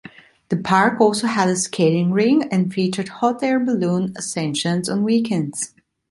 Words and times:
The 0.49 0.57
park 0.57 0.99
also 0.99 1.27
had 1.27 1.47
a 1.47 1.55
skating 1.55 2.09
rink, 2.11 2.47
and 2.51 2.73
featured 2.73 3.07
hot-air 3.09 3.59
balloon 3.59 4.13
ascensions 4.17 4.89
on 4.89 5.03
weekends. 5.03 5.75